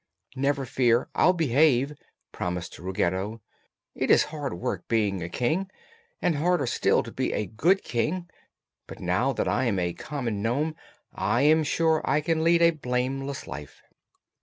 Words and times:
"Never 0.35 0.65
fear. 0.65 1.09
I'll 1.13 1.33
behave," 1.33 1.93
promised 2.31 2.79
Ruggedo. 2.79 3.39
"It 3.93 4.09
is 4.09 4.23
hard 4.23 4.55
work 4.55 4.87
being 4.87 5.21
a 5.21 5.29
King, 5.29 5.69
and 6.19 6.37
harder 6.37 6.65
still 6.65 7.03
to 7.03 7.11
be 7.11 7.31
a 7.33 7.45
good 7.45 7.83
King. 7.83 8.27
But 8.87 8.99
now 8.99 9.31
that 9.33 9.47
I 9.47 9.65
am 9.65 9.77
a 9.77 9.93
common 9.93 10.41
nome 10.41 10.75
I 11.13 11.43
am 11.43 11.63
sure 11.63 12.01
I 12.03 12.19
can 12.19 12.43
lead 12.43 12.63
a 12.63 12.71
blameless 12.71 13.45
life." 13.45 13.83